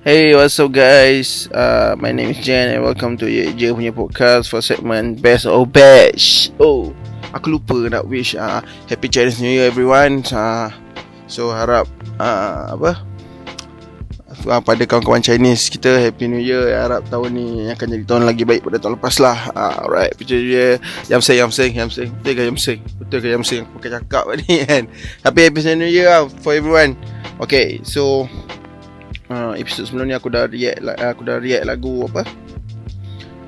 [0.00, 1.44] Hey, what's up guys?
[1.52, 5.44] Uh, my name is Jen and welcome to Ye Je punya podcast for segment Best
[5.44, 6.48] or Bash.
[6.56, 6.96] Oh,
[7.36, 10.24] aku lupa nak wish uh, Happy Chinese New Year everyone.
[10.32, 10.72] Uh,
[11.28, 11.84] so harap
[12.16, 12.96] uh, apa?
[14.48, 18.48] Uh, pada kawan-kawan Chinese kita Happy New Year Harap tahun ni akan jadi tahun lagi
[18.48, 20.80] baik pada tahun lepas lah uh, Alright, Happy New Year
[21.12, 22.80] Yam sing, yam sing, yam sing Betul ke yam sing?
[22.96, 23.68] Betul ke yam sing?
[23.68, 24.88] Aku pakai cakap ni kan
[25.28, 26.96] Happy Happy New Year lah for everyone
[27.36, 28.24] Okay, so
[29.30, 32.22] uh, episod sebelum ni aku dah react aku dah react lagu apa?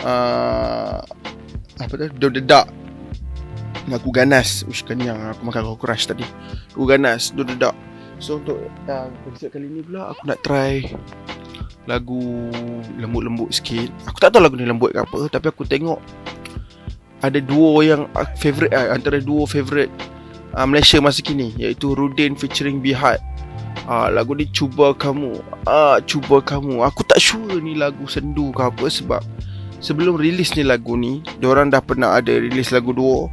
[0.00, 1.00] Uh,
[1.80, 2.06] apa tu?
[2.20, 2.68] Do the Dark
[3.88, 4.62] lagu ganas.
[4.68, 6.24] Ush kan yang aku makan kau crush tadi.
[6.76, 7.76] Lagu ganas Do the Dark
[8.20, 10.84] so untuk uh, episod kali ni pula aku nak try
[11.88, 12.52] lagu
[13.00, 13.88] lembut-lembut sikit.
[14.06, 15.98] Aku tak tahu lagu ni lembut ke apa tapi aku tengok
[17.24, 19.90] ada duo yang uh, favorite uh, antara duo favorite
[20.54, 23.18] uh, Malaysia masa kini iaitu Rudin featuring Bihad
[23.90, 25.42] Ah, lagu ni cuba kamu.
[25.66, 26.86] Ah, cuba kamu.
[26.86, 29.18] Aku tak sure ni lagu sendu ke apa sebab
[29.82, 33.26] sebelum rilis ni lagu ni, diorang dah pernah ada rilis lagu dua.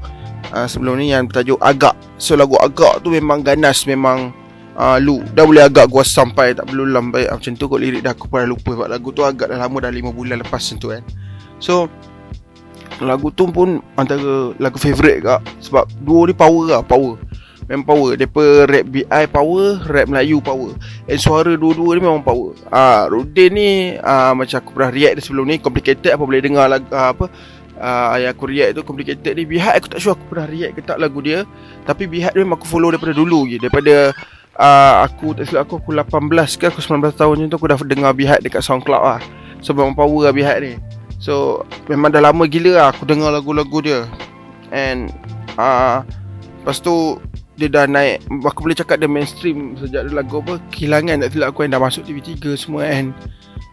[0.49, 1.93] Ah, sebelum ni yang bertajuk Agak.
[2.17, 4.33] So lagu Agak tu memang ganas, memang
[4.73, 8.01] ah, lu dah boleh agak gua sampai tak perlu lambai ah, macam tu kok lirik
[8.01, 10.89] dah aku pernah lupa sebab lagu tu agak dah lama dah 5 bulan lepas tu
[10.89, 11.05] kan.
[11.61, 11.85] So
[12.97, 17.21] lagu tu pun antara lagu favourite kak sebab dua ni power lah, power.
[17.67, 20.71] Memang power Depa rap BI power Rap Melayu power.
[21.03, 22.55] And suara dua-dua ni memang power.
[22.71, 26.87] Ah, Rudin ni ah, Macam aku pernah react sebelum ni Complicated Apa boleh dengar lagu
[26.95, 27.27] ah, Apa
[27.75, 29.43] ah, Yang aku react tu Complicated ni.
[29.43, 31.43] Bihad aku tak sure Aku pernah react ke tak lagu dia.
[31.83, 33.59] Tapi Bihad ni memang aku follow Daripada dulu je.
[33.59, 34.15] Daripada
[34.55, 37.77] ah, Aku tak silap aku Aku 18 ke Aku 19 tahun macam tu Aku dah
[37.83, 39.19] dengar Bihad Dekat Soundcloud lah.
[39.59, 40.79] So memang power lah Bihad ni.
[41.19, 44.07] So Memang dah lama gila lah Aku dengar lagu-lagu dia.
[44.71, 45.11] And
[45.59, 46.07] ah,
[46.63, 47.15] Lepas tu
[47.57, 51.65] dia dah naik Aku boleh cakap dia mainstream Sejak lagu apa Kehilangan tak silap aku
[51.65, 53.05] yang dah masuk TV3 semua kan.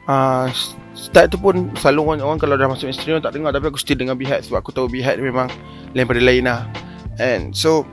[0.08, 0.48] Uh,
[0.96, 4.00] Start tu pun Selalu orang, orang kalau dah masuk mainstream Tak dengar Tapi aku still
[4.00, 5.52] dengar Bihad Sebab aku tahu Bihad memang
[5.92, 6.64] Lain pada lain lah.
[7.20, 7.84] And so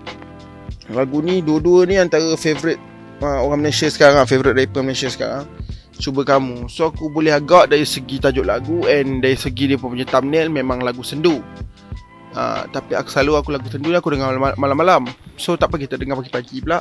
[0.88, 2.80] Lagu ni Dua-dua ni antara favourite
[3.20, 5.46] uh, Orang Malaysia sekarang lah Favourite rapper Malaysia sekarang
[6.02, 6.72] Cuba kamu.
[6.72, 10.82] So aku boleh agak Dari segi tajuk lagu And dari segi dia punya thumbnail Memang
[10.82, 11.44] lagu sendu
[12.32, 15.08] Uh, tapi aku selalu aku lagu sendu aku dengar malam-malam.
[15.36, 16.80] So tak apa kita dengar pagi-pagi pula.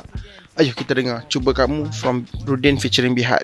[0.55, 3.43] Ayuh kita dengar Cuba Kamu from Rudin featuring Bihad.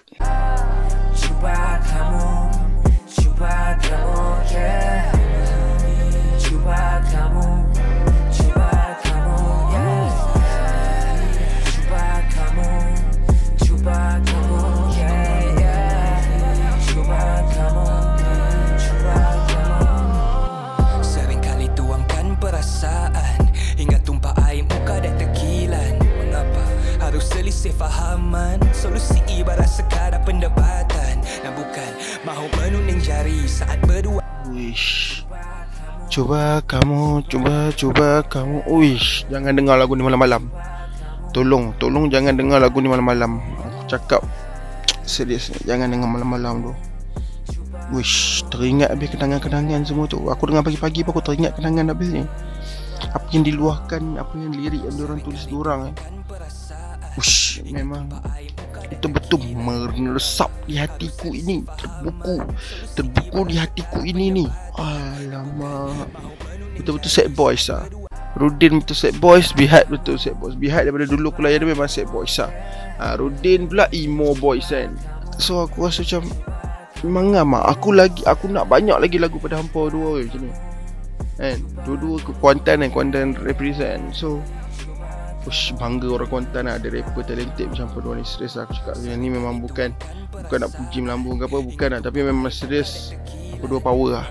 [27.71, 28.59] Selisih?
[28.71, 31.19] Solusi ibarat sekadar pendebatan.
[31.43, 31.91] Dan bukan
[32.23, 34.23] mahu menunding jari saat berdua.
[34.51, 35.23] Wish.
[36.07, 38.63] Cuba kamu, cuba, cuba kamu.
[38.71, 40.47] Wish, jangan dengar lagu ni malam-malam.
[41.35, 43.43] Tolong, tolong jangan dengar lagu ni malam-malam.
[43.59, 44.21] Aku cakap
[45.03, 46.73] serius, jangan dengar malam-malam tu.
[47.91, 50.19] Wish, teringat habis kenangan-kenangan semua tu.
[50.31, 52.23] Aku dengar pagi-pagi pun aku teringat kenangan habis ni
[52.97, 55.95] apa yang diluahkan apa yang lirik yang diorang tulis diorang eh.
[57.17, 58.11] Ush, memang
[58.87, 62.35] itu betul meresap di hatiku ini terbuku
[62.95, 64.45] terbuku di hatiku ini ni.
[64.77, 66.07] Alamak.
[66.77, 67.83] Betul-betul sad boys ah.
[68.37, 70.53] Rudin betul sad boys Bihad betul sad boys.
[70.53, 72.53] Bihad daripada dulu aku layan dia memang sad boys lah
[73.01, 74.93] ha, Rudin pula emo boys kan.
[75.41, 76.29] So aku rasa macam
[77.01, 80.53] Memang lah Aku lagi Aku nak banyak lagi lagu pada hampa dua macam ni.
[81.37, 81.57] Kan?
[81.85, 84.13] Dua-dua ke Kuantan kan Kuantan represent.
[84.13, 84.41] So
[85.47, 88.99] Ush, bangga orang Kuantan lah Ada rapper talented macam apa ni Serius lah aku cakap
[88.99, 89.95] Yang ni memang bukan
[90.35, 92.01] Bukan nak puji melambung ke apa Bukan lah.
[92.03, 93.15] Tapi memang serius
[93.55, 94.27] Apa dua power lah.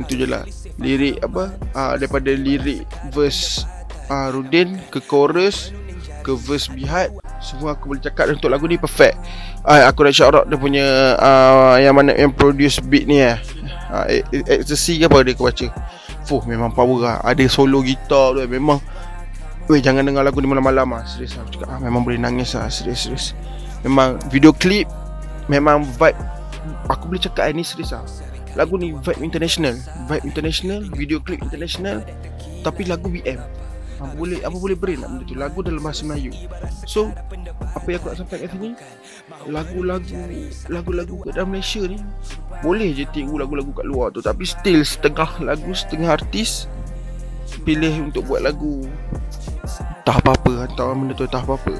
[0.00, 0.48] Itu je lah.
[0.80, 1.52] Lirik apa?
[1.76, 3.68] Uh, Daripada lirik Verse
[4.08, 5.76] uh, Rudin Ke chorus
[6.24, 7.12] Ke verse Bihad
[7.44, 8.32] Semua aku boleh cakap.
[8.32, 9.20] Untuk lagu ni perfect.
[9.60, 13.36] Uh, Aku nak shout out Dia punya uh, Yang mana Yang produce beat ni lah
[13.92, 15.68] uh, Ecstasy ke apa dia aku baca.
[16.26, 17.16] Fuh memang power lah.
[17.20, 18.80] Ada solo gitar tu Memang
[19.66, 22.54] Weh jangan dengar lagu ni malam-malam lah Serius lah aku cakap ah, Memang boleh nangis
[22.54, 23.26] lah Serius serius.
[23.82, 24.86] Memang video klip
[25.50, 26.18] Memang vibe
[26.86, 28.06] Aku boleh cakap ni serius lah
[28.54, 29.74] Lagu ni vibe international.
[30.06, 32.06] Vibe international Video klip international
[32.62, 33.66] Tapi lagu BM
[33.96, 35.36] apa boleh apa boleh brain nak benda tu?
[35.40, 36.28] Lagu dalam bahasa Melayu.
[36.84, 37.08] So
[37.72, 38.70] apa yang aku nak sampaikan kat sini
[39.48, 40.20] lagu-lagu
[40.68, 41.96] lagu-lagu kat dalam Malaysia ni
[42.60, 44.20] boleh je tiru lagu-lagu kat luar tu.
[44.20, 46.68] Tapi still setengah lagu setengah artis
[47.64, 48.84] pilih untuk buat lagu
[50.06, 51.74] tak apa-apa entah benda tu tak apa-apa.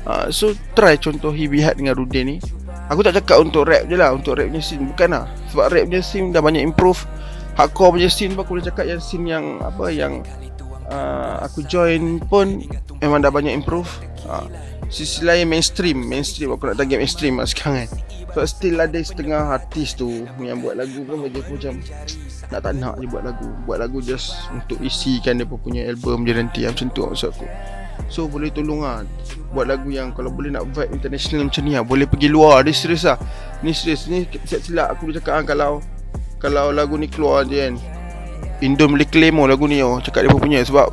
[0.00, 2.36] Uh, so try contoh Hibihat dengan Rudin ni.
[2.92, 5.24] Aku tak cakap untuk rap je lah Untuk rap punya scene Bukan lah.
[5.54, 7.06] Sebab rap punya scene dah banyak improve.
[7.54, 10.26] Hardcore punya scene pun aku boleh cakap yang scene yang Apa yang
[10.90, 12.64] uh, Aku join pun
[12.98, 13.88] Memang dah banyak improve.
[14.26, 14.48] Uh,
[14.90, 17.90] Sisi lain mainstream Mainstream aku nak target mainstream lah sekarang kan
[18.30, 21.74] Sebab still ada setengah artis tu Yang buat lagu pun bagi aku macam
[22.50, 23.48] Nak tak nak je buat lagu.
[23.66, 26.66] Buat lagu just untuk isikan dia punya album dia nanti.
[26.66, 27.46] Macam tu maksud aku.
[28.08, 29.02] So boleh tolong lah
[29.54, 32.62] Buat lagu yang kalau boleh nak vibe international macam ni lah Boleh pergi luar.
[32.62, 33.18] Dia serius lah
[33.62, 34.06] Ni serius.
[34.06, 35.72] Ni silap aku boleh cakap kan Kalau
[36.40, 37.74] Kalau lagu ni keluar je kan
[38.60, 40.92] Indon boleh claim oh lagu ni oh Cakap dia pun punya Sebab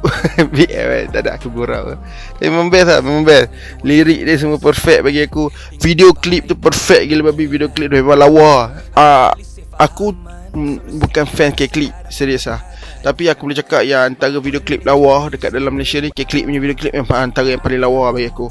[0.55, 1.99] BM kan Tak ada aku gurau.
[2.39, 3.51] Tapi memang best lah Memang best.
[3.83, 5.51] Lirik dia semua perfect bagi aku.
[5.83, 8.71] Video clip tu perfect gila babi Video clip tu memang lawa.
[8.95, 9.31] Uh,
[9.75, 10.15] Aku
[10.55, 12.63] mm, Bukan fan K-Clip Serius lah.
[13.03, 16.59] Tapi aku boleh cakap yang antara video klip lawa dekat dalam Malaysia ni K-Clip punya
[16.59, 18.49] video klip memang antara yang paling lawa bagi aku.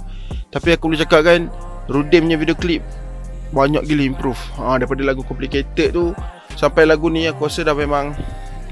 [0.52, 1.50] Tapi aku boleh cakap kan
[1.90, 2.82] Rudim punya video klip
[3.50, 4.38] Banyak gila improve.
[4.60, 6.14] Ha, Daripada lagu complicated tu
[6.54, 8.14] Sampai lagu ni aku rasa dah memang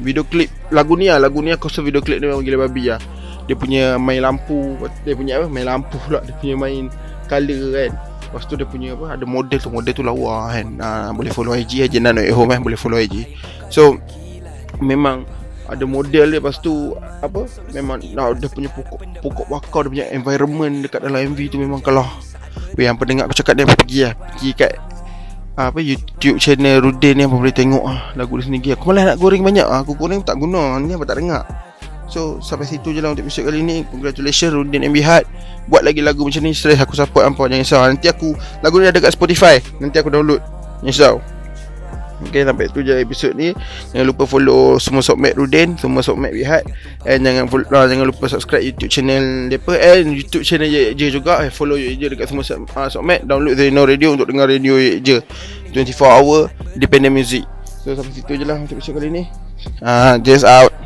[0.00, 2.90] Video klip Lagu ni lah Lagu ni aku rasa video klip ni memang gila babi
[2.90, 3.00] lah.
[3.44, 4.74] Dia punya main lampu
[5.04, 6.90] Dia punya apa Main lampu pula Dia punya main
[7.28, 7.92] color kan.
[8.24, 10.66] Lepas tu dia punya apa Ada model tu Model tu lawa kan.
[10.80, 13.28] Ha, Boleh follow IG Haji Nano at home eh Boleh follow IG
[13.70, 14.00] So
[14.82, 15.28] Memang
[15.64, 16.92] ada model dia lepas tu
[17.24, 21.56] apa memang nah, dia punya pokok pokok bakar dia punya environment dekat dalam MV tu
[21.56, 22.04] memang kalau
[22.76, 24.72] yang pendengar aku cakap dia pergi lah pergi kat
[25.54, 28.74] apa YouTube channel Rudin ni apa boleh tengok ah lagu dia sendiri.
[28.74, 29.86] Aku malah nak goreng banyak ah.
[29.86, 31.46] aku goreng tak guna ni apa tak dengar.
[32.10, 33.86] So sampai situ je lah untuk episode kali ni.
[33.86, 35.24] Congratulations Rudin MB Hard
[35.70, 37.82] buat lagi lagu macam ni stress aku support hampa jangan risau.
[37.86, 39.62] Nanti aku lagu ni ada kat Spotify.
[39.78, 40.42] Nanti aku download.
[40.82, 41.16] Jangan risau
[42.24, 43.52] Okay sampai tu je episod ni.
[43.92, 46.64] Jangan lupa follow semua Sokmat Rudin Semua Sokmat Wihat
[47.04, 49.76] And jangan uh, jangan lupa subscribe YouTube channel Depa.
[49.76, 51.44] And YouTube channel Ye Je juga.
[51.44, 55.00] Eh, Follow Ye Je dekat semua uh, Sokmat Download Zeno Radio untuk dengar radio Ye
[55.00, 55.22] Je.
[55.74, 57.44] 24 hour Dependent music.
[57.84, 59.22] So sampai situ je lah untuk episod kali ni.
[59.84, 60.83] Uh, Just out